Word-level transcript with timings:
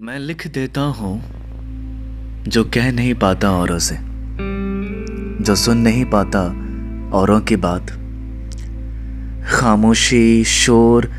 मैं 0.00 0.18
लिख 0.18 0.46
देता 0.46 0.80
हूँ 0.80 1.22
जो 2.48 2.64
कह 2.64 2.90
नहीं 2.92 3.14
पाता 3.14 3.50
औरों 3.50 3.78
से, 3.78 3.96
जो 5.44 5.54
सुन 5.54 5.78
नहीं 5.78 6.04
पाता 6.04 6.40
औरों 7.18 7.40
की 7.40 7.56
बात। 7.56 7.90
खामोशी, 9.52 10.44
शोर 10.44 11.10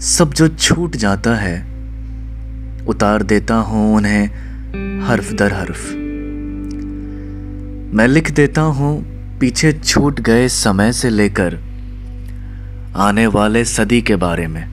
सब 0.00 0.32
जो 0.32 0.48
छूट 0.48 0.96
जाता 0.96 1.34
है, 1.36 1.56
उतार 2.86 3.22
देता 3.22 3.54
हूँ 3.54 3.96
उन्हें 3.96 4.26
हर्फ 5.00 5.32
दर 5.32 5.52
हर्फ। 5.52 5.90
मैं 7.96 8.08
लिख 8.08 8.30
देता 8.30 8.60
हूँ 8.60 8.94
पीछे 9.38 9.72
छूट 9.72 10.20
गए 10.20 10.48
समय 10.48 10.92
से 10.92 11.10
लेकर 11.10 11.58
आने 12.96 13.26
वाले 13.26 13.64
सदी 13.64 14.02
के 14.02 14.16
बारे 14.16 14.46
में। 14.46 14.64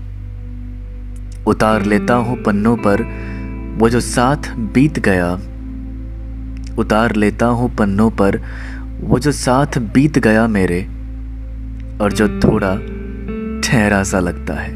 उतार 1.46 1.86
लेता 1.86 2.14
हूँ 2.14 2.44
पन्नों 2.44 2.78
पर 2.78 3.33
वो 3.78 3.90
जो 3.90 4.00
साथ 4.00 4.56
बीत 4.74 5.00
गया, 5.00 5.34
उतार 6.78 7.16
लेता 7.16 7.46
हूँ 7.46 7.76
पन्नों 7.76 8.10
पर। 8.12 8.42
वो 9.02 9.20
जो 9.20 9.32
साथ 9.32 9.78
बीत 9.78 10.20
गया 10.20 10.48
मेरे, 10.48 10.82
और 12.02 12.14
जो 12.14 12.28
थोड़ा 12.40 12.76
ठहरा 13.62 14.04
सा 14.04 14.20
लगता 14.20 14.54
है। 14.54 14.72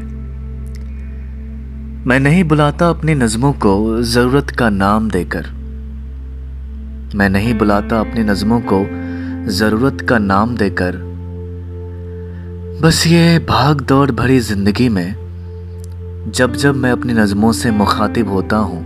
मैं 2.06 2.20
नहीं 2.20 2.44
बुलाता 2.44 2.88
अपनी 2.88 3.14
नज़मों 3.14 3.52
को 3.52 4.02
ज़रूरत 4.02 4.50
का 4.50 4.70
नाम 4.70 5.10
देकर। 5.10 5.46
मैं 7.14 7.28
नहीं 7.30 7.58
बुलाता 7.58 8.00
अपनी 8.00 8.24
नज़मों 8.24 8.60
को 8.60 8.84
ज़रूरत 9.50 10.00
का 10.00 10.18
नाम 10.18 10.56
देकर। 10.56 10.96
बस 12.82 13.06
ये 13.06 13.38
भाग 13.38 13.80
दौड़ 13.80 14.10
भरी 14.10 14.40
ज़िंदगी 14.40 14.88
में 14.88 15.27
जब 16.28 16.52
जब 16.52 16.76
मैं 16.76 16.90
अपनी 16.92 17.12
नज़मों 17.12 17.52
से 17.52 17.70
मुखातिब 17.70 18.28
होता 18.28 18.56
हूँ, 18.56 18.80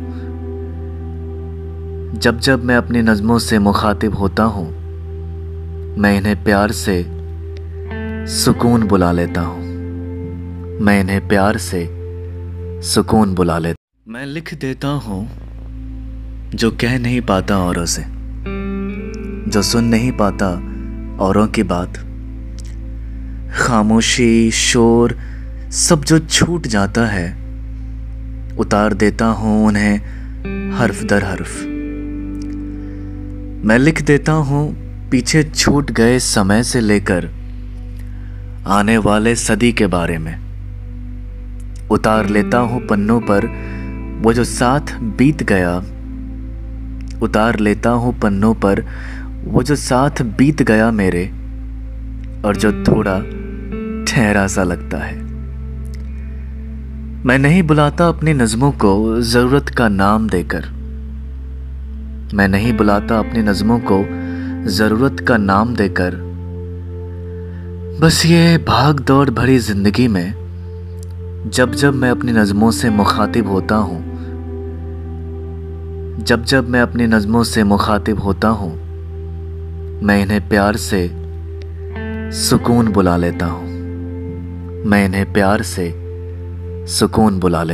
जब 2.18 2.40
जब 2.40 2.64
मैं 2.64 2.76
अपनी 2.76 3.02
नज़मों 3.02 3.38
से 3.38 3.58
मुखातिब 3.58 4.14
होता 4.14 4.44
हूँ, 4.44 4.66
मैं 5.98 6.16
इन्हें 6.18 6.44
प्यार 6.44 6.72
से 6.72 7.04
सुकून 8.26 8.82
बुला 8.82 9.12
लेता 9.12 9.40
हूँ। 9.40 9.62
मैं 10.80 11.00
इन्हें 11.00 11.28
प्यार 11.28 11.58
से 11.58 11.88
सुकून 12.82 13.34
बुला 13.34 13.58
लेता 13.58 13.76
मैं 14.08 14.26
लिख 14.26 14.54
देता 14.54 14.88
हूँ 14.88 15.28
जो 16.54 16.70
कह 16.70 16.98
नहीं 16.98 17.20
पाता 17.20 17.58
औरों 17.58 17.86
से, 17.86 18.04
जो 19.50 19.62
सुन 19.62 19.84
नहीं 19.84 20.12
पाता 20.12 20.54
औरों 21.24 21.46
की 21.46 21.62
बात। 21.62 21.96
खामोशी, 23.56 24.50
शोर 24.50 25.18
सब 25.72 26.04
जो 26.04 26.18
छूट 26.18 26.66
जाता 26.66 27.06
है, 27.06 27.32
उतार 28.58 28.94
देता 28.94 29.26
हूँ 29.26 29.66
उन्हें 29.66 29.96
हर्फ 30.72 31.02
दर 31.04 31.24
हर्फ। 31.24 31.62
मैं 33.66 33.78
लिख 33.78 34.02
देता 34.02 34.32
हूँ, 34.32 34.76
पीछे 35.10 35.42
छूट 35.44 35.90
गए 35.90 36.18
समय 36.18 36.62
से 36.62 36.80
लेकर 36.80 37.30
आने 38.66 38.98
वाले 38.98 39.34
सदी 39.36 39.72
के 39.72 39.86
बारे 39.86 40.18
में। 40.18 40.38
उतार 41.88 42.28
लेता 42.28 42.58
हूँ 42.58 42.86
पन्नों 42.86 43.20
पर, 43.20 43.46
वो 44.24 44.32
जो 44.32 44.44
साथ 44.44 44.94
बीत 45.00 45.42
गया, 45.42 45.76
उतार 47.22 47.58
लेता 47.58 47.90
हूँ 47.90 48.20
पन्नों 48.20 48.54
पर, 48.54 48.84
वो 49.44 49.62
जो 49.62 49.76
साथ 49.76 50.22
बीत 50.22 50.62
गया 50.62 50.90
मेरे, 50.90 51.26
और 52.44 52.56
जो 52.56 52.72
थोड़ा 52.84 53.18
ठहरा 54.12 54.46
सा 54.46 54.62
लगता 54.62 54.98
है। 54.98 55.31
मैं 57.26 57.38
नहीं 57.38 57.62
बुलाता 57.62 58.06
अपनी 58.08 58.32
नज़मों 58.34 58.70
को 58.72 59.20
ज़रूरत 59.20 59.68
का 59.68 59.88
नाम 59.88 60.28
देकर। 60.28 60.64
मैं 62.34 62.48
नहीं 62.48 62.72
बुलाता 62.76 63.18
अपनी 63.18 63.42
नज़मों 63.42 63.78
को 63.80 63.98
ज़रूरत 64.70 65.20
का 65.20 65.36
नाम 65.36 65.74
देकर। 65.74 66.16
बस 68.02 68.22
ये 68.26 68.58
भाग 68.58 69.00
दौड़ 69.00 69.30
भरी 69.30 69.58
ज़िंदगी 69.58 70.08
में, 70.08 70.32
जब 71.46 71.74
जब 71.74 71.94
मैं 71.94 72.10
अपनी 72.10 72.32
नज़मों 72.32 72.70
से 72.70 72.90
मुखातिब 72.90 73.48
होता 73.48 73.76
हूँ, 73.76 74.02
जब 76.24 76.44
जब 76.44 76.68
मैं 76.68 76.80
अपनी 76.80 77.06
नज़मों 77.06 77.44
से 77.44 77.64
मुखातिब 77.64 78.20
होता 78.20 78.48
हूँ, 78.48 78.74
मैं 80.02 80.22
इन्हें 80.22 80.48
प्यार 80.48 80.76
से 80.76 81.08
सुकून 82.40 82.92
बुला 82.92 83.16
लेता 83.16 83.46
हूँ। 83.46 83.66
मैं 84.86 85.04
इन्हें 85.04 85.32
प्यार 85.32 85.62
से 85.62 86.01
सुकून 86.88 87.38
बुला 87.38 87.64
लेता 87.64 87.70